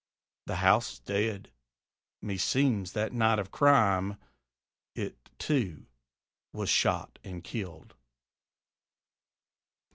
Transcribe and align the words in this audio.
The 0.47 0.55
house 0.55 0.93
is 0.93 0.99
dead; 1.01 1.51
meseems 2.23 2.93
that 2.93 3.13
night 3.13 3.37
of 3.37 3.51
crime 3.51 4.17
It, 4.95 5.29
too, 5.37 5.85
was 6.51 6.69
shot 6.69 7.19
and 7.23 7.43
killed. 7.43 7.93